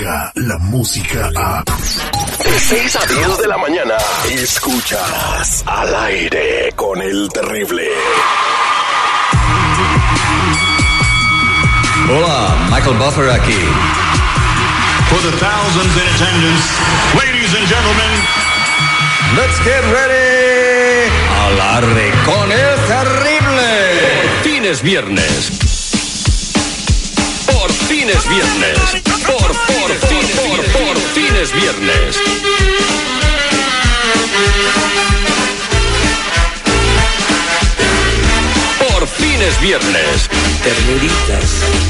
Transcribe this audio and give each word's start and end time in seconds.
la 0.00 0.58
música 0.58 1.30
a... 1.36 1.62
De 2.44 2.58
6 2.58 2.96
a 2.96 3.06
10 3.06 3.38
de 3.38 3.48
la 3.48 3.58
mañana, 3.58 3.96
escuchas 4.30 5.62
al 5.66 5.94
aire 5.94 6.72
con 6.74 7.00
el 7.02 7.28
terrible. 7.28 7.88
Hola, 12.08 12.56
Michael 12.70 12.96
Buffer 12.96 13.30
aquí. 13.30 13.60
For 15.10 15.20
the 15.22 15.36
thousands 15.38 15.96
in 15.96 16.06
attendance, 16.14 16.78
ladies 17.14 17.54
and 17.54 17.66
gentlemen, 17.68 18.50
Let's 19.36 19.60
get 19.60 19.80
ready. 19.92 21.08
Al 21.44 21.60
aire 21.60 22.10
con 22.24 22.50
el 22.50 22.76
terrible. 22.88 24.42
Fin 24.42 24.64
es 24.64 24.82
viernes. 24.82 25.50
Por 27.46 27.70
fin 27.70 28.10
es 28.10 28.28
viernes. 28.28 28.99
Ternuritas. 40.62 41.89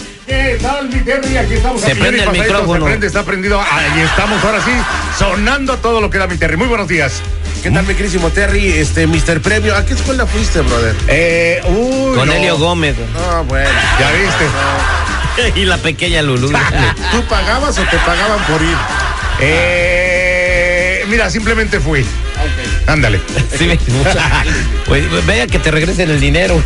¿Qué 0.25 0.57
tal, 0.61 0.89
mi 0.89 0.99
Terry? 0.99 1.37
Aquí 1.37 1.53
estamos. 1.55 1.81
Se 1.81 1.91
aquí 1.91 1.99
prende 1.99 2.19
el 2.19 2.25
pasadito, 2.25 2.43
micrófono. 2.43 2.79
Se 2.85 2.89
prende, 2.89 3.07
está 3.07 3.23
prendido. 3.23 3.59
Ahí 3.59 4.01
estamos, 4.01 4.43
ahora 4.43 4.61
sí, 4.63 4.71
sonando 5.17 5.77
todo 5.77 6.01
lo 6.01 6.09
que 6.09 6.17
da 6.17 6.27
mi 6.27 6.37
Terry. 6.37 6.57
Muy 6.57 6.67
buenos 6.67 6.87
días. 6.87 7.21
¿Qué 7.63 7.69
tal, 7.69 7.85
mi 7.85 7.93
querísimo 7.93 8.29
Terry? 8.29 8.67
Este, 8.71 9.05
Mr. 9.05 9.39
Premio, 9.41 9.75
¿a 9.75 9.85
qué 9.85 9.93
escuela 9.93 10.25
fuiste, 10.25 10.61
brother? 10.61 10.95
Eh, 11.07 11.61
uy, 11.67 12.15
Con 12.17 12.27
no. 12.27 12.33
Helio 12.33 12.57
Gómez. 12.57 12.95
Ah, 13.15 13.43
bueno. 13.47 13.69
Ya 13.99 14.11
viste. 14.11 15.59
y 15.61 15.65
la 15.65 15.77
pequeña 15.77 16.21
Lulú. 16.21 16.49
¿Tú 17.11 17.23
pagabas 17.29 17.77
o 17.77 17.83
te 17.83 17.97
pagaban 17.97 18.39
por 18.45 18.61
ir? 18.61 18.77
Eh, 19.41 21.05
mira, 21.07 21.29
simplemente 21.29 21.79
fui. 21.79 22.05
Ándale. 22.87 23.19
Sí, 23.57 23.69
Pues, 24.87 25.25
vea 25.25 25.47
que 25.47 25.59
te 25.59 25.71
regresen 25.71 26.09
el 26.09 26.19
dinero. 26.19 26.61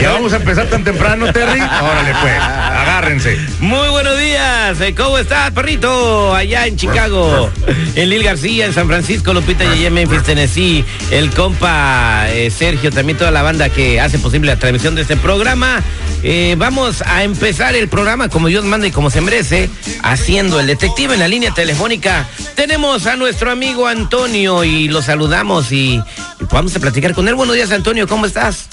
Ya 0.00 0.10
vamos 0.10 0.32
a 0.32 0.36
empezar 0.36 0.66
tan 0.66 0.82
temprano, 0.82 1.32
Terry. 1.32 1.60
Órale, 1.60 2.14
pues. 2.20 2.42
Agárrense. 2.42 3.38
Muy 3.60 3.88
buenos 3.88 4.18
días. 4.18 4.80
Eh, 4.80 4.92
¿Cómo 4.92 5.18
estás, 5.18 5.52
perrito? 5.52 6.34
Allá 6.34 6.66
en 6.66 6.76
Chicago. 6.76 7.48
En 7.94 8.10
Lil 8.10 8.24
García, 8.24 8.66
en 8.66 8.74
San 8.74 8.88
Francisco, 8.88 9.32
Lupita 9.32 9.64
Yeye, 9.64 9.90
Memphis, 9.90 10.24
Tennessee. 10.24 10.84
El 11.12 11.30
compa 11.30 12.26
eh, 12.30 12.50
Sergio, 12.50 12.90
también 12.90 13.18
toda 13.18 13.30
la 13.30 13.42
banda 13.42 13.68
que 13.68 14.00
hace 14.00 14.18
posible 14.18 14.48
la 14.48 14.58
transmisión 14.58 14.96
de 14.96 15.02
este 15.02 15.16
programa. 15.16 15.80
Eh, 16.24 16.56
vamos 16.58 17.02
a 17.02 17.22
empezar 17.22 17.76
el 17.76 17.86
programa 17.88 18.28
como 18.28 18.48
Dios 18.48 18.64
manda 18.64 18.88
y 18.88 18.90
como 18.90 19.10
se 19.10 19.20
merece, 19.20 19.70
haciendo 20.02 20.58
el 20.58 20.66
detective 20.66 21.14
en 21.14 21.20
la 21.20 21.28
línea 21.28 21.52
telefónica. 21.52 22.26
Tenemos 22.56 23.06
a 23.06 23.14
nuestro 23.14 23.52
amigo 23.52 23.86
Antonio 23.86 24.64
y 24.64 24.88
lo 24.88 25.02
saludamos 25.02 25.70
y, 25.70 25.94
y 25.94 26.02
vamos 26.50 26.74
a 26.74 26.80
platicar 26.80 27.14
con 27.14 27.28
él. 27.28 27.36
Buenos 27.36 27.54
días, 27.54 27.70
Antonio, 27.70 28.08
¿cómo 28.08 28.26
estás? 28.26 28.68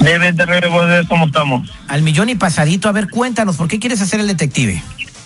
Bien, 0.00 0.20
buenos 0.20 0.88
días, 0.88 1.06
¿cómo 1.08 1.26
estamos? 1.26 1.68
Al 1.88 2.02
millón 2.02 2.28
y 2.28 2.34
pasadito, 2.34 2.88
a 2.88 2.92
ver, 2.92 3.08
cuéntanos, 3.08 3.56
¿por 3.56 3.68
qué 3.68 3.78
quieres 3.78 4.00
hacer 4.00 4.20
el 4.20 4.28
detective? 4.28 4.82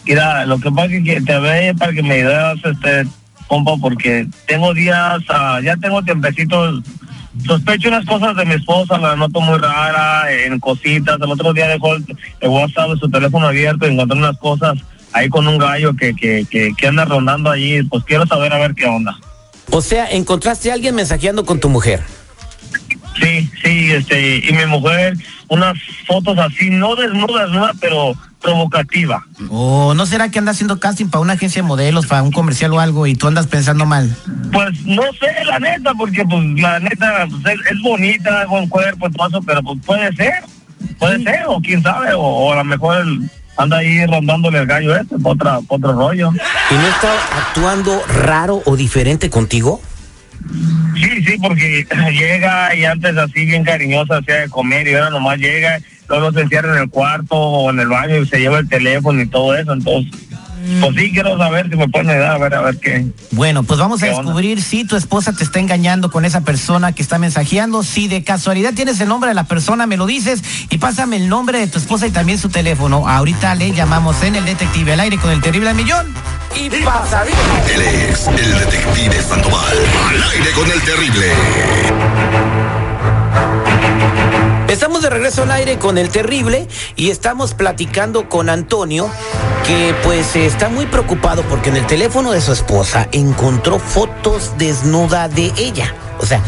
Mira, 0.07 0.47
lo 0.47 0.59
que 0.59 0.71
pasa 0.71 0.95
es 0.95 1.05
que 1.05 1.21
te 1.21 1.39
ve 1.39 1.75
para 1.77 1.93
que 1.93 2.03
me 2.03 2.15
ayudas, 2.15 2.59
este, 2.65 3.07
compa, 3.47 3.73
porque 3.81 4.27
tengo 4.47 4.73
días, 4.73 5.21
ah, 5.29 5.61
ya 5.63 5.77
tengo 5.77 6.03
tiempecitos, 6.03 6.83
sospecho 7.45 7.89
unas 7.89 8.07
cosas 8.07 8.37
de 8.37 8.45
mi 8.45 8.55
esposa, 8.55 8.97
la 8.97 9.17
noto 9.17 9.41
muy 9.41 9.59
rara, 9.59 10.33
en 10.33 10.59
cositas, 10.61 11.19
el 11.21 11.31
otro 11.31 11.53
día 11.53 11.69
dejó 11.69 11.97
el, 11.97 12.05
el 12.41 12.49
WhatsApp 12.49 12.91
de 12.91 12.99
su 12.99 13.11
teléfono 13.11 13.49
abierto 13.49 13.87
y 13.87 13.93
encontré 13.93 14.17
unas 14.17 14.39
cosas 14.39 14.79
ahí 15.13 15.29
con 15.29 15.47
un 15.49 15.59
gallo 15.59 15.95
que, 15.95 16.15
que, 16.15 16.47
que, 16.49 16.73
que 16.77 16.87
anda 16.87 17.05
rondando 17.05 17.51
allí, 17.51 17.83
pues 17.83 18.05
quiero 18.05 18.27
saber 18.27 18.53
a 18.53 18.59
ver 18.59 18.75
qué 18.75 18.87
onda. 18.87 19.19
O 19.71 19.83
sea, 19.83 20.11
encontraste 20.11 20.71
a 20.71 20.75
alguien 20.75 20.95
mensajeando 20.95 21.45
con 21.45 21.61
tu 21.61 21.69
mujer. 21.69 22.03
Sí, 23.21 23.51
sí, 23.63 23.93
este, 23.93 24.39
y 24.39 24.53
mi 24.53 24.67
mujer, 24.67 25.17
unas 25.49 25.77
fotos 26.07 26.39
así, 26.39 26.71
no 26.71 26.97
desnudas, 26.97 27.51
¿no? 27.51 27.69
pero 27.81 28.15
provocativa. 28.41 29.25
¿O 29.51 29.95
no 29.95 30.07
será 30.07 30.31
que 30.31 30.39
andas 30.39 30.57
haciendo 30.57 30.81
casting 30.81 31.07
para 31.07 31.21
una 31.21 31.35
agencia 31.35 31.63
de 31.63 31.69
modelos, 31.69 32.07
para 32.07 32.23
un 32.23 32.33
comercial 32.33 32.73
o 32.73 32.81
algo 32.81 33.07
y 33.07 33.15
tú 33.15 33.29
andas 33.29 33.47
pensando 33.47 33.85
mal? 33.85 34.15
Pues 34.53 34.83
no 34.87 35.03
sé, 35.21 35.45
la 35.45 35.59
neta, 35.59 35.93
porque 35.95 36.25
pues 36.25 36.43
la 36.61 36.81
neta 36.81 37.27
pues, 37.29 37.55
es, 37.55 37.73
es 37.73 37.83
bonita, 37.83 38.43
es 38.43 38.49
buen 38.49 38.69
cuerpo 38.69 39.11
todo 39.11 39.29
eso, 39.29 39.43
pero 39.43 39.63
pues 39.63 39.79
puede 39.85 40.13
ser, 40.15 40.33
puede 40.99 41.23
ser, 41.23 41.45
o 41.47 41.61
quién 41.61 41.83
sabe, 41.83 42.15
o, 42.15 42.21
o 42.21 42.53
a 42.53 42.57
lo 42.57 42.65
mejor 42.65 43.05
anda 43.57 43.79
ahí 43.79 44.07
rondándole 44.07 44.61
el 44.61 44.67
gallo 44.67 44.97
este, 44.97 45.17
otra, 45.23 45.59
otro 45.69 45.93
rollo. 45.93 46.31
¿Y 46.71 46.75
no 46.75 46.87
está 46.87 47.13
actuando 47.39 48.03
raro 48.25 48.63
o 48.65 48.77
diferente 48.77 49.29
contigo? 49.29 49.83
Sí, 50.95 51.25
sí, 51.25 51.39
porque 51.41 51.87
llega 52.13 52.75
y 52.75 52.85
antes 52.85 53.17
así 53.17 53.45
bien 53.45 53.65
cariñosa 53.65 54.19
hacía 54.19 54.41
de 54.41 54.49
comer 54.49 54.87
y 54.89 54.95
ahora 54.95 55.11
nomás 55.11 55.39
llega, 55.39 55.81
luego 56.09 56.33
se 56.33 56.41
encierra 56.41 56.75
en 56.77 56.83
el 56.83 56.91
cuarto 56.91 57.37
o 57.37 57.71
en 57.71 57.81
el 57.81 57.89
baño 57.89 58.17
y 58.17 58.27
se 58.27 58.39
lleva 58.39 58.59
el 58.59 58.69
teléfono 58.69 59.21
y 59.23 59.27
todo 59.27 59.55
eso, 59.55 59.73
entonces, 59.73 60.13
pues 60.81 60.95
sí 60.97 61.13
quiero 61.13 61.39
saber 61.39 61.71
si 61.71 61.77
me 61.77 61.89
pueden 61.89 62.11
ayudar 62.11 62.33
a 62.33 62.39
ver, 62.39 62.55
a 62.55 62.61
ver 62.61 62.79
qué. 62.79 63.07
Bueno, 63.33 63.63
pues 63.63 63.81
vamos 63.81 64.03
a 64.03 64.07
descubrir 64.07 64.61
si 64.61 64.85
tu 64.85 64.97
esposa 64.97 65.33
te 65.33 65.43
está 65.43 65.59
engañando 65.59 66.11
con 66.11 66.25
esa 66.25 66.43
persona 66.43 66.93
que 66.93 67.03
está 67.03 67.19
mensajeando. 67.19 67.83
Si 67.83 68.09
de 68.09 68.23
casualidad 68.23 68.75
tienes 68.75 69.01
el 69.01 69.09
nombre 69.09 69.29
de 69.29 69.35
la 69.35 69.45
persona, 69.45 69.87
me 69.87 69.97
lo 69.97 70.07
dices 70.07 70.43
y 70.69 70.79
pásame 70.79 71.17
el 71.17 71.29
nombre 71.29 71.59
de 71.59 71.67
tu 71.67 71.79
esposa 71.79 72.07
y 72.07 72.11
también 72.11 72.39
su 72.39 72.51
teléfono. 72.51 73.09
Ahorita 73.09 73.55
le 73.55 73.73
llamamos 73.73 74.23
en 74.23 74.37
el 74.37 74.45
detective 74.45 74.93
al 74.93 75.01
aire 75.01 75.17
con 75.17 75.31
el 75.31 75.41
terrible 75.41 75.73
millón. 75.75 76.07
Y 76.57 76.69
pasa 76.85 77.25
Él 77.73 77.83
es 77.83 78.27
el 78.27 78.59
detective 78.59 79.23
Sandoval. 79.23 79.79
Al 80.09 80.23
aire 80.31 80.53
con 80.53 80.71
el 80.71 80.83
terrible. 80.83 81.33
Estamos 84.69 85.03
de 85.03 85.11
regreso 85.11 85.43
al 85.43 85.51
aire 85.53 85.79
con 85.79 85.99
el 85.99 86.11
terrible 86.11 86.69
y 86.97 87.11
estamos 87.11 87.55
platicando 87.55 88.29
con 88.29 88.49
Antonio 88.49 89.11
que 89.67 89.95
pues 90.03 90.37
está 90.37 90.69
muy 90.69 90.87
preocupado 90.87 91.43
porque 91.43 91.71
en 91.71 91.77
el 91.77 91.87
teléfono 91.87 92.33
de 92.33 92.41
su 92.41 92.53
esposa 92.53 93.09
encontró 93.13 93.79
fotos 93.79 94.53
desnuda 94.59 95.29
de 95.29 95.53
ella. 95.57 95.95
O 96.19 96.27
sea, 96.27 96.43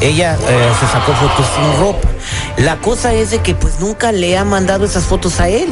ella 0.00 0.36
eh, 0.48 0.72
se 0.80 0.86
sacó 0.86 1.12
fotos 1.12 1.46
sin 1.54 1.80
ropa. 1.80 2.08
La 2.56 2.76
cosa 2.76 3.12
es 3.12 3.30
de 3.30 3.40
que 3.40 3.54
pues 3.54 3.80
nunca 3.80 4.12
le 4.12 4.36
ha 4.38 4.44
mandado 4.44 4.84
esas 4.84 5.04
fotos 5.04 5.40
a 5.40 5.48
él. 5.48 5.68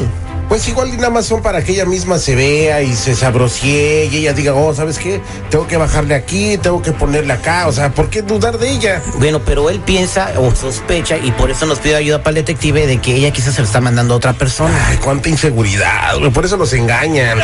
Pues 0.47 0.65
igual 0.69 0.95
nada 0.95 1.09
más 1.09 1.25
son 1.25 1.41
para 1.41 1.61
que 1.61 1.73
ella 1.73 1.85
misma 1.85 2.17
se 2.19 2.33
vea 2.33 2.81
y 2.81 2.95
se 2.95 3.15
sabrosee 3.15 4.05
y 4.09 4.17
ella 4.17 4.31
diga, 4.31 4.53
oh, 4.53 4.73
¿sabes 4.73 4.97
qué? 4.97 5.21
Tengo 5.49 5.67
que 5.67 5.75
bajarle 5.75 6.15
aquí, 6.15 6.57
tengo 6.57 6.81
que 6.81 6.93
ponerle 6.93 7.33
acá. 7.33 7.67
O 7.67 7.73
sea, 7.73 7.89
¿por 7.91 8.09
qué 8.09 8.21
dudar 8.21 8.57
de 8.57 8.69
ella? 8.71 9.01
Bueno, 9.19 9.41
pero 9.45 9.69
él 9.69 9.81
piensa 9.81 10.31
o 10.37 10.55
sospecha 10.55 11.17
y 11.17 11.31
por 11.31 11.51
eso 11.51 11.65
nos 11.65 11.79
pide 11.79 11.95
ayuda 11.97 12.19
para 12.23 12.29
el 12.29 12.35
detective 12.45 12.87
de 12.87 12.97
que 12.99 13.15
ella 13.15 13.31
quizás 13.31 13.55
se 13.55 13.61
lo 13.61 13.67
está 13.67 13.81
mandando 13.81 14.13
a 14.13 14.17
otra 14.17 14.33
persona. 14.33 14.73
Ay, 14.87 14.97
cuánta 14.97 15.27
inseguridad, 15.27 16.15
por 16.33 16.45
eso 16.45 16.55
los 16.55 16.71
engañan. 16.71 17.37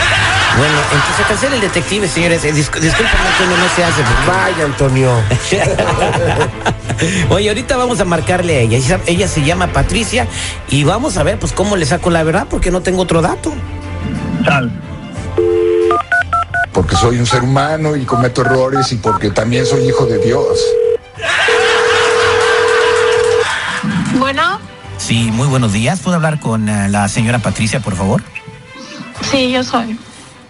Bueno, 0.57 0.73
entonces 0.93 1.25
cancela 1.27 1.55
el 1.55 1.61
detective, 1.61 2.07
señores. 2.07 2.45
Eh, 2.45 2.53
discu- 2.53 2.79
discúlpame, 2.79 3.27
Antonio, 3.33 3.57
no 3.57 3.75
se 3.75 3.83
hace. 3.83 4.01
porque- 4.01 4.27
Vaya, 4.27 4.65
Antonio. 4.65 5.11
Oye, 7.31 7.49
ahorita 7.49 7.75
vamos 7.75 7.99
a 7.99 8.05
marcarle 8.05 8.57
a 8.57 8.59
ella. 8.61 8.77
Ella- 8.77 8.99
Ella 9.07 9.27
se 9.27 9.43
llama 9.43 9.67
Patricia 9.73 10.25
y 10.69 10.83
vamos 10.85 11.17
a 11.17 11.23
ver 11.23 11.37
pues 11.39 11.51
cómo 11.51 11.75
le 11.75 11.85
saco 11.85 12.09
la 12.11 12.23
verdad 12.23 12.47
porque 12.49 12.71
no 12.71 12.81
tengo 12.81 12.92
otro 12.99 13.21
dato. 13.21 13.53
Sal. 14.45 14.71
porque 16.73 16.95
soy 16.95 17.19
un 17.19 17.25
ser 17.25 17.43
humano 17.43 17.95
y 17.95 18.03
cometo 18.03 18.41
errores 18.41 18.91
y 18.91 18.95
porque 18.95 19.29
también 19.29 19.65
soy 19.65 19.87
hijo 19.87 20.05
de 20.07 20.17
Dios. 20.17 20.59
Bueno, 24.17 24.59
Sí, 25.05 25.31
muy 25.31 25.47
buenos 25.47 25.73
días. 25.73 25.99
¿Puedo 25.99 26.15
hablar 26.15 26.39
con 26.39 26.69
eh, 26.69 26.87
la 26.87 27.09
señora 27.09 27.39
Patricia, 27.39 27.81
por 27.81 27.95
favor? 27.95 28.23
sí, 29.21 29.51
yo 29.51 29.61
soy. 29.63 29.99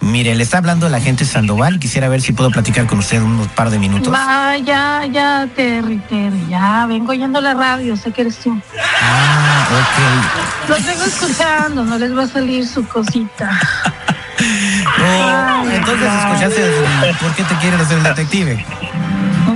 Mire, 0.04 0.34
le 0.34 0.42
está 0.42 0.58
hablando 0.58 0.88
la 0.88 1.00
gente 1.00 1.24
Sandoval. 1.24 1.78
Quisiera 1.78 2.08
ver 2.08 2.20
si 2.20 2.32
puedo 2.32 2.50
platicar 2.50 2.86
con 2.86 2.98
usted 2.98 3.22
unos 3.22 3.48
par 3.48 3.70
de 3.70 3.78
minutos. 3.78 4.12
Va, 4.12 4.56
ya, 4.58 5.06
ya, 5.06 5.48
Terry, 5.56 5.98
Terry, 6.08 6.46
ya. 6.48 6.86
Vengo 6.86 7.12
oyendo 7.12 7.40
la 7.40 7.54
radio, 7.54 7.96
sé 7.96 8.12
que 8.12 8.20
eres 8.20 8.36
tú. 8.36 8.60
Ah, 9.02 9.66
ok. 9.70 10.68
Los 10.68 10.84
vengo 10.84 11.04
escuchando, 11.04 11.84
no 11.84 11.98
les 11.98 12.16
va 12.16 12.24
a 12.24 12.28
salir 12.28 12.66
su 12.66 12.86
cosita. 12.86 13.50
Oh, 14.36 15.64
entonces 15.70 16.12
escuchaste 16.12 17.14
por 17.20 17.34
qué 17.34 17.44
te 17.44 17.54
quieren 17.56 17.80
hacer 17.80 17.98
el 17.98 18.04
detective. 18.04 18.66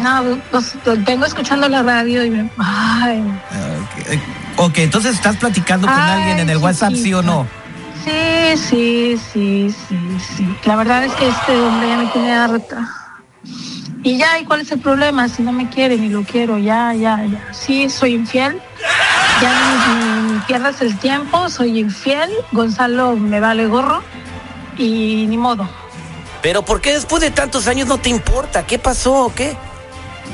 No, 0.03 0.39
pues, 0.51 0.77
los 0.85 1.05
vengo 1.05 1.27
escuchando 1.27 1.69
la 1.69 1.83
radio 1.83 2.25
y 2.25 2.31
me... 2.31 2.51
Ay, 2.59 3.23
Ok, 3.83 4.21
Ok, 4.57 4.79
entonces 4.79 5.15
estás 5.15 5.37
platicando 5.37 5.87
con 5.87 5.97
Ay, 5.97 6.21
alguien 6.21 6.39
en 6.41 6.51
el 6.51 6.57
WhatsApp, 6.57 6.93
¿sí 6.95 7.13
o 7.13 7.23
no? 7.23 7.47
Sí, 8.09 8.57
sí, 8.57 9.19
sí, 9.33 9.71
sí, 9.71 9.99
sí. 10.37 10.57
La 10.65 10.77
verdad 10.77 11.05
es 11.05 11.13
que 11.15 11.29
este 11.29 11.57
hombre 11.61 11.89
ya 11.89 11.97
me 11.97 12.07
tiene 12.07 12.33
harta. 12.33 12.89
Y 14.03 14.17
ya, 14.17 14.39
¿y 14.39 14.45
cuál 14.45 14.61
es 14.61 14.71
el 14.73 14.81
problema? 14.81 15.29
Si 15.29 15.43
no 15.43 15.53
me 15.53 15.69
quiere 15.69 15.97
ni 15.97 16.09
lo 16.09 16.23
quiero, 16.23 16.59
ya, 16.59 16.95
ya, 16.95 17.25
ya. 17.25 17.53
Sí, 17.53 17.91
soy 17.91 18.15
infiel. 18.15 18.61
Ya 19.43 19.53
ni, 19.53 20.33
ni 20.33 20.39
pierdas 20.41 20.81
el 20.83 20.97
tiempo, 20.99 21.49
soy 21.49 21.79
infiel. 21.79 22.31
Gonzalo 22.53 23.17
me 23.17 23.41
vale 23.41 23.67
gorro. 23.67 24.03
Y 24.77 25.27
ni 25.29 25.37
modo. 25.37 25.69
Pero 26.43 26.63
¿por 26.63 26.81
qué 26.81 26.93
después 26.93 27.21
de 27.21 27.31
tantos 27.31 27.67
años 27.67 27.89
no 27.89 27.99
te 27.99 28.11
importa? 28.11 28.65
¿Qué 28.65 28.79
pasó 28.79 29.27
o 29.27 29.35
qué? 29.35 29.57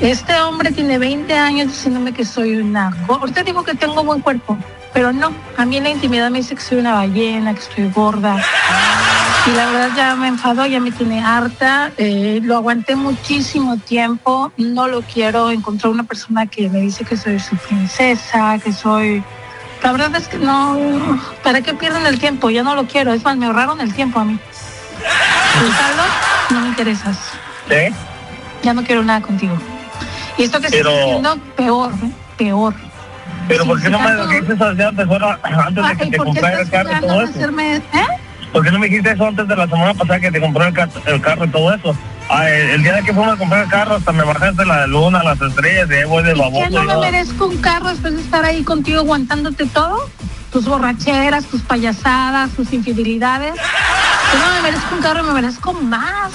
Este 0.01 0.39
hombre 0.41 0.71
tiene 0.71 0.97
20 0.97 1.33
años 1.33 1.67
diciéndome 1.69 2.13
que 2.13 2.25
soy 2.25 2.57
una... 2.57 2.95
Ahorita 3.07 3.43
digo 3.43 3.63
que 3.63 3.73
tengo 3.75 4.03
buen 4.03 4.21
cuerpo, 4.21 4.57
pero 4.95 5.11
no. 5.13 5.31
A 5.57 5.65
mí 5.65 5.75
en 5.77 5.83
la 5.83 5.89
intimidad 5.91 6.31
me 6.31 6.39
dice 6.39 6.55
que 6.55 6.61
soy 6.61 6.79
una 6.79 6.93
ballena, 6.93 7.53
que 7.53 7.59
estoy 7.59 7.89
gorda. 7.91 8.37
Y 9.45 9.51
la 9.51 9.65
verdad 9.67 9.89
ya 9.95 10.15
me 10.15 10.27
enfadó, 10.29 10.65
ya 10.65 10.79
me 10.79 10.89
tiene 10.91 11.23
harta. 11.23 11.91
eh, 11.97 12.39
lo 12.41 12.55
aguanté 12.55 12.95
muchísimo 12.95 13.77
tiempo. 13.77 14.51
No 14.57 14.87
lo 14.87 15.01
quiero 15.03 15.51
encontrar 15.51 15.91
una 15.93 16.03
persona 16.03 16.47
que 16.47 16.69
me 16.69 16.79
dice 16.79 17.03
que 17.05 17.15
soy 17.17 17.39
su 17.39 17.55
princesa, 17.57 18.57
que 18.63 18.71
soy... 18.73 19.23
La 19.83 19.91
verdad 19.91 20.15
es 20.15 20.27
que 20.29 20.37
no... 20.37 20.77
¿Para 21.43 21.61
qué 21.61 21.73
pierden 21.75 22.07
el 22.07 22.17
tiempo? 22.17 22.49
Ya 22.49 22.63
no 22.63 22.73
lo 22.73 22.85
quiero. 22.87 23.13
Es 23.13 23.23
más, 23.23 23.35
me 23.37 23.45
ahorraron 23.45 23.81
el 23.81 23.93
tiempo 23.93 24.19
a 24.19 24.23
mí. 24.25 24.39
Gonzalo, 25.61 26.03
no 26.51 26.61
me 26.61 26.67
interesas. 26.69 27.17
¿Sí? 27.69 27.93
Ya 28.63 28.73
no 28.73 28.83
quiero 28.83 29.03
nada 29.03 29.21
contigo. 29.21 29.55
Y 30.37 30.43
esto 30.43 30.59
que 30.59 30.69
Pero- 30.69 30.89
estás 30.89 31.03
haciendo, 31.05 31.37
peor, 31.55 31.91
¿eh? 32.03 32.11
peor. 32.37 32.73
Pero 33.47 33.65
¿por 33.65 33.81
qué 33.81 33.89
no 33.89 33.99
me 33.99 34.15
dijiste 34.15 34.53
eso 34.53 34.65
antes, 34.65 34.95
de 34.97 35.05
que 35.97 36.03
Ay, 36.03 36.09
te 36.11 36.17
¿por 36.17 36.25
qué 36.25 36.31
comprara 36.31 36.61
el 36.61 36.69
carro 36.69 36.89
y 36.91 36.99
todo 37.01 37.21
eso? 37.21 37.31
hacerme, 37.31 37.75
eh? 37.75 37.81
¿Por 38.51 38.63
qué 38.63 38.71
no 38.71 38.79
me 38.79 38.87
dijiste 38.87 39.11
eso 39.11 39.27
antes 39.27 39.47
de 39.47 39.55
la 39.55 39.67
semana 39.67 39.93
pasada 39.93 40.19
que 40.19 40.31
te 40.31 40.39
compré 40.41 40.67
el, 40.67 40.73
ca- 40.73 40.89
el 41.05 41.21
carro 41.21 41.45
y 41.45 41.49
todo 41.49 41.73
eso? 41.73 41.95
Ah, 42.29 42.49
el, 42.49 42.69
el 42.71 42.83
día 42.83 42.93
de 42.95 43.03
que 43.03 43.13
fuimos 43.13 43.33
a 43.33 43.37
comprar 43.37 43.63
el 43.65 43.69
carro 43.69 43.95
hasta 43.95 44.11
me 44.11 44.23
bajaste 44.23 44.65
la 44.65 44.87
luna, 44.87 45.21
las 45.23 45.39
estrellas, 45.41 45.87
y 45.91 45.93
ahí 45.93 46.03
voy 46.05 46.23
de 46.23 46.33
¿Que 46.33 46.39
baboso. 46.39 46.69
no 46.71 46.83
y 46.83 46.87
me 46.87 46.93
nada. 46.93 46.99
merezco 47.11 47.45
un 47.47 47.57
carro 47.57 47.89
después 47.89 48.15
de 48.15 48.21
estar 48.21 48.45
ahí 48.45 48.63
contigo 48.63 48.99
aguantándote 49.01 49.65
todo? 49.67 50.09
Tus 50.51 50.65
borracheras, 50.65 51.45
tus 51.45 51.61
payasadas, 51.61 52.49
tus 52.51 52.71
infidelidades. 52.73 53.53
Que 53.53 54.37
no 54.39 54.53
me 54.55 54.61
merezco 54.63 54.95
un 54.95 55.01
carro, 55.01 55.23
me 55.23 55.33
merezco 55.33 55.73
más. 55.73 56.31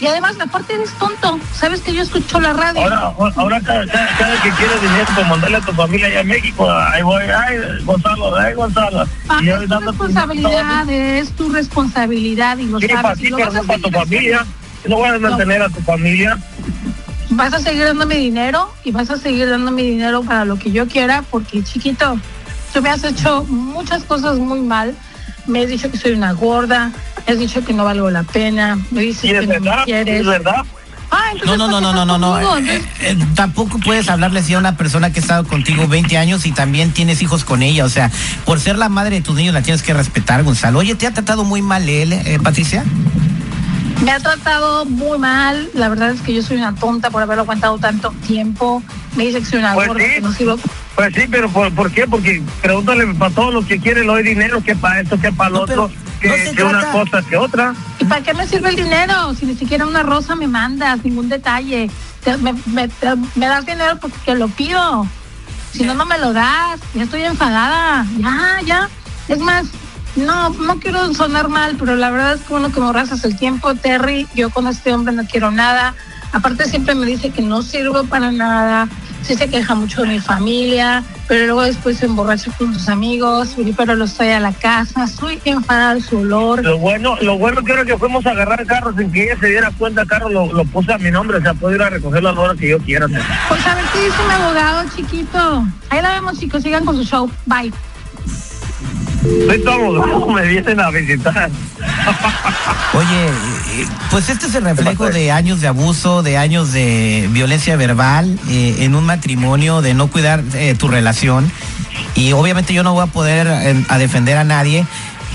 Y 0.00 0.06
además, 0.06 0.36
aparte 0.40 0.74
eres 0.74 0.90
tonto. 0.94 1.38
Sabes 1.54 1.80
que 1.82 1.92
yo 1.94 2.02
escucho 2.02 2.40
la 2.40 2.54
radio. 2.54 2.80
Ahora, 2.82 3.32
ahora 3.36 3.60
cada, 3.60 3.86
cada- 3.86 4.08
cada 4.16 4.42
que 4.42 4.50
quieres 4.50 4.80
dinero 4.80 5.04
para 5.14 5.28
mandarle 5.28 5.56
a 5.58 5.60
tu 5.60 5.72
familia 5.72 6.06
allá 6.06 6.20
a 6.20 6.24
México, 6.24 6.70
ahí 6.70 7.02
voy, 7.02 7.22
ay, 7.24 7.56
Gonzalo, 7.84 8.34
ay, 8.36 8.54
Gonzalo. 8.54 9.04
Y 9.42 9.48
es 9.50 9.60
tu 9.60 9.66
dando- 9.66 9.90
responsabilidad, 9.90 10.88
es 10.88 11.30
tu 11.32 11.48
responsabilidad 11.50 12.56
y 12.58 12.66
lo 12.66 12.80
Sí, 12.80 12.88
para 12.88 13.02
sabes. 13.02 13.18
ti, 13.18 13.26
y 13.26 13.30
lo 13.30 13.36
pero 13.36 13.48
vas 13.50 13.56
a 13.56 13.60
no 13.62 13.66
para 13.66 13.78
tu 13.82 13.90
familia. 13.90 14.46
No 14.88 14.98
vas 15.00 15.12
a 15.12 15.18
mantener 15.18 15.62
a 15.62 15.68
tu 15.68 15.80
familia. 15.82 16.38
vas 17.32 17.52
a 17.52 17.58
seguir 17.60 17.84
dándome 17.84 18.16
dinero 18.16 18.72
y 18.82 18.90
vas 18.92 19.08
a 19.10 19.16
seguir 19.16 19.48
dándome 19.50 19.82
dinero 19.82 20.22
para 20.22 20.44
lo 20.46 20.58
que 20.58 20.72
yo 20.72 20.88
quiera, 20.88 21.22
porque 21.30 21.62
chiquito, 21.62 22.18
tú 22.72 22.80
me 22.82 22.88
has 22.90 23.04
hecho 23.04 23.44
muchas 23.44 24.02
cosas 24.04 24.38
muy 24.38 24.60
mal. 24.60 24.94
Me 25.46 25.60
has 25.62 25.68
dicho 25.68 25.90
que 25.90 25.96
soy 25.96 26.12
una 26.12 26.32
gorda, 26.32 26.90
has 27.26 27.38
dicho 27.38 27.64
que 27.64 27.72
no 27.72 27.84
valgo 27.84 28.10
la 28.10 28.22
pena, 28.22 28.78
me 28.90 29.02
dices 29.02 29.30
que 29.30 29.46
no 29.46 29.60
me 29.60 29.84
quieres. 29.84 30.20
es 30.20 30.26
verdad. 30.26 30.64
Ah, 31.12 31.32
No, 31.44 31.56
no, 31.56 31.66
no, 31.68 31.80
no, 31.80 31.92
no, 31.92 32.04
no, 32.06 32.18
no. 32.18 32.32
¿para 32.34 32.62
qué 32.62 32.76
Eh, 32.76 32.82
eh, 33.00 33.16
tampoco 33.34 33.78
puedes 33.80 34.08
hablarle 34.08 34.40
así 34.40 34.54
a 34.54 34.58
una 34.58 34.76
persona 34.76 35.12
que 35.12 35.18
ha 35.18 35.22
estado 35.22 35.44
contigo 35.44 35.88
20 35.88 36.16
años 36.16 36.46
y 36.46 36.52
también 36.52 36.92
tienes 36.92 37.20
hijos 37.20 37.44
con 37.44 37.62
ella. 37.62 37.84
O 37.84 37.88
sea, 37.88 38.10
por 38.44 38.60
ser 38.60 38.78
la 38.78 38.88
madre 38.88 39.16
de 39.16 39.22
tus 39.22 39.34
niños 39.34 39.52
la 39.54 39.62
tienes 39.62 39.82
que 39.82 39.92
respetar, 39.92 40.44
Gonzalo. 40.44 40.78
Oye, 40.78 40.94
¿te 40.94 41.06
ha 41.08 41.12
tratado 41.12 41.42
muy 41.44 41.62
mal 41.62 41.88
él, 41.88 42.12
eh, 42.12 42.38
Patricia? 42.42 42.84
Me 44.04 44.12
ha 44.12 44.20
tratado 44.20 44.86
muy 44.86 45.18
mal, 45.18 45.68
la 45.74 45.88
verdad 45.88 46.10
es 46.12 46.20
que 46.22 46.32
yo 46.32 46.42
soy 46.42 46.56
una 46.56 46.74
tonta 46.74 47.10
por 47.10 47.22
haberlo 47.22 47.42
aguantado 47.42 47.76
tanto 47.78 48.12
tiempo. 48.26 48.82
Me 49.16 49.26
dice 49.26 49.40
que 49.40 49.44
soy 49.46 49.58
una 49.58 49.74
Pues 49.74 49.88
gorda, 49.88 50.02
sí. 50.04 50.10
que 50.14 50.20
no 50.20 50.32
sirvo. 50.32 50.58
Pues 50.94 51.14
sí, 51.14 51.22
pero 51.30 51.50
¿por, 51.50 51.70
por 51.74 51.90
qué? 51.90 52.06
Porque 52.06 52.40
pregúntale 52.62 53.06
para 53.14 53.34
todo 53.34 53.50
lo 53.50 53.66
que 53.66 53.78
quiere, 53.78 54.00
le 54.02 54.06
doy 54.06 54.22
dinero, 54.22 54.62
que 54.62 54.74
para 54.76 55.00
esto, 55.00 55.20
que 55.20 55.32
para 55.32 55.50
lo 55.50 55.58
No, 55.60 55.66
pero 55.66 55.84
otro, 55.84 55.96
que, 56.20 56.28
no 56.28 56.34
se 56.36 56.54
que 56.54 56.62
una 56.62 56.92
cosa 56.92 57.22
que 57.22 57.36
otra. 57.36 57.74
¿Y 57.98 58.04
para 58.04 58.22
qué 58.22 58.34
me 58.34 58.46
sirve 58.46 58.68
el 58.70 58.76
dinero? 58.76 59.34
Si 59.34 59.46
ni 59.46 59.54
siquiera 59.56 59.86
una 59.86 60.02
rosa 60.02 60.36
me 60.36 60.46
mandas, 60.46 61.04
ningún 61.04 61.28
detalle. 61.28 61.90
Te- 62.24 62.36
me, 62.36 62.52
me- 62.66 62.88
te- 62.88 63.16
me 63.34 63.46
das 63.46 63.64
dinero 63.66 63.98
porque 64.00 64.34
lo 64.34 64.48
pido. 64.48 65.06
Si 65.72 65.84
no, 65.84 65.94
no 65.94 66.04
me 66.06 66.18
lo 66.18 66.32
das. 66.32 66.80
Ya 66.94 67.04
estoy 67.04 67.22
enfadada. 67.24 68.06
Ya, 68.18 68.60
ya. 68.64 68.88
Es 69.28 69.38
más, 69.38 69.66
no, 70.16 70.50
no 70.50 70.76
quiero 70.80 71.12
sonar 71.14 71.48
mal, 71.48 71.76
pero 71.78 71.96
la 71.96 72.10
verdad 72.10 72.34
es 72.34 72.40
que 72.40 72.48
que 72.72 72.80
me 72.80 72.86
ahorras 72.86 73.24
el 73.24 73.36
tiempo, 73.38 73.74
Terry. 73.74 74.26
Yo 74.34 74.50
con 74.50 74.66
este 74.66 74.92
hombre 74.92 75.14
no 75.14 75.24
quiero 75.26 75.50
nada. 75.50 75.94
Aparte 76.32 76.68
siempre 76.68 76.94
me 76.94 77.06
dice 77.06 77.30
que 77.30 77.42
no 77.42 77.62
sirvo 77.62 78.04
para 78.04 78.30
nada. 78.30 78.88
Sí 79.22 79.36
se 79.36 79.48
queja 79.48 79.74
mucho 79.74 80.02
de 80.02 80.08
mi 80.08 80.20
familia, 80.20 81.04
pero 81.28 81.46
luego 81.46 81.62
después 81.62 81.98
se 81.98 82.06
emborracha 82.06 82.50
con 82.52 82.74
sus 82.74 82.88
amigos, 82.88 83.54
pero 83.76 83.94
los 83.94 84.14
trae 84.14 84.34
a 84.34 84.40
la 84.40 84.52
casa. 84.52 85.04
Estoy 85.04 85.40
enfadada 85.44 85.94
de 85.94 86.00
su 86.00 86.18
olor. 86.18 86.64
Lo 86.64 86.78
bueno, 86.78 87.16
lo 87.20 87.38
bueno 87.38 87.62
que 87.62 87.72
era 87.72 87.84
que 87.84 87.96
fuimos 87.96 88.24
a 88.26 88.30
agarrar 88.30 88.60
el 88.60 88.66
carro 88.66 88.94
sin 88.96 89.12
que 89.12 89.24
ella 89.24 89.36
se 89.38 89.48
diera 89.48 89.70
cuenta, 89.78 90.04
carro 90.06 90.28
lo, 90.28 90.52
lo 90.52 90.64
puse 90.64 90.92
a 90.92 90.98
mi 90.98 91.10
nombre, 91.10 91.38
o 91.38 91.42
sea, 91.42 91.54
puedo 91.54 91.74
ir 91.74 91.82
a 91.82 91.90
recogerlo 91.90 92.30
a 92.30 92.32
la 92.32 92.40
hora 92.40 92.54
que 92.54 92.70
yo 92.70 92.78
quiera. 92.78 93.06
Pues 93.06 93.66
a 93.66 93.74
ver 93.74 93.84
qué 93.92 94.04
dice 94.04 94.16
mi 94.26 94.32
abogado, 94.32 94.84
chiquito. 94.96 95.64
Ahí 95.90 96.02
la 96.02 96.14
vemos, 96.14 96.38
chicos. 96.38 96.62
Sigan 96.62 96.84
con 96.84 96.96
su 96.96 97.04
show. 97.04 97.30
Bye. 97.46 97.72
Soy 99.22 99.62
tu 99.62 99.70
abogado, 99.70 100.28
me 100.28 100.46
vienen 100.46 100.80
a 100.80 100.90
visitar. 100.90 101.50
Oye, 102.92 103.26
eh, 103.26 103.86
pues 104.10 104.28
este 104.28 104.46
es 104.46 104.54
el 104.54 104.64
reflejo 104.64 105.10
de 105.10 105.30
años 105.30 105.60
de 105.60 105.68
abuso, 105.68 106.22
de 106.22 106.36
años 106.36 106.72
de 106.72 107.28
violencia 107.30 107.76
verbal 107.76 108.38
eh, 108.48 108.76
en 108.80 108.94
un 108.94 109.04
matrimonio, 109.04 109.80
de 109.80 109.94
no 109.94 110.08
cuidar 110.08 110.42
eh, 110.54 110.74
tu 110.74 110.88
relación. 110.88 111.50
Y 112.14 112.32
obviamente 112.32 112.74
yo 112.74 112.82
no 112.82 112.92
voy 112.92 113.04
a 113.04 113.06
poder 113.06 113.46
eh, 113.46 113.84
a 113.88 113.98
defender 113.98 114.36
a 114.36 114.44
nadie, 114.44 114.84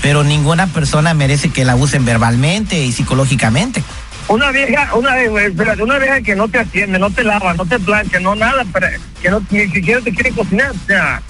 pero 0.02 0.24
ninguna 0.24 0.66
persona 0.66 1.14
merece 1.14 1.50
que 1.50 1.64
la 1.64 1.72
abusen 1.72 2.04
verbalmente 2.04 2.84
y 2.84 2.92
psicológicamente. 2.92 3.82
Una 4.28 4.50
vieja, 4.50 4.94
una, 4.94 5.14
vieja, 5.14 5.46
espérate, 5.46 5.82
una 5.82 5.98
vieja 5.98 6.20
que 6.20 6.34
no 6.34 6.48
te 6.48 6.58
atiende, 6.58 6.98
no 6.98 7.10
te 7.10 7.22
lava, 7.22 7.54
no 7.54 7.64
te 7.64 7.78
plancha, 7.78 8.18
no 8.20 8.34
nada, 8.34 8.64
pero 8.72 8.88
que 9.22 9.30
no, 9.30 9.40
ni 9.50 9.68
siquiera 9.68 10.00
te 10.00 10.12
quiere 10.12 10.32
cocinar, 10.32 10.72
o 10.72 10.86
sea, 10.86 11.22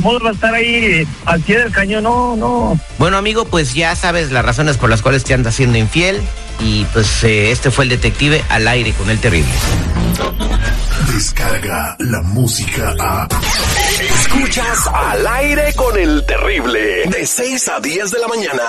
modo 0.00 0.20
va 0.20 0.30
a 0.30 0.32
estar 0.32 0.54
ahí 0.54 1.06
al 1.24 1.40
pie 1.40 1.58
del 1.58 1.72
cañón, 1.72 2.04
no, 2.04 2.36
no. 2.36 2.78
Bueno, 2.98 3.16
amigo, 3.16 3.46
pues 3.46 3.74
ya 3.74 3.96
sabes 3.96 4.30
las 4.30 4.44
razones 4.44 4.76
por 4.76 4.90
las 4.90 5.02
cuales 5.02 5.24
te 5.24 5.34
andas 5.34 5.54
siendo 5.54 5.78
infiel. 5.78 6.20
Y 6.60 6.84
pues 6.92 7.22
eh, 7.24 7.50
este 7.52 7.70
fue 7.70 7.84
el 7.84 7.90
detective 7.90 8.42
al 8.48 8.66
aire 8.66 8.92
con 8.92 9.08
el 9.10 9.18
terrible. 9.20 9.52
Descarga 11.12 11.96
la 12.00 12.20
música 12.22 12.94
a. 12.98 13.28
Escuchas 14.00 14.86
al 14.92 15.26
aire 15.26 15.72
con 15.74 15.96
el 15.96 16.24
terrible. 16.26 17.04
De 17.06 17.26
6 17.26 17.68
a 17.68 17.80
10 17.80 18.10
de 18.10 18.18
la 18.18 18.28
mañana. 18.28 18.62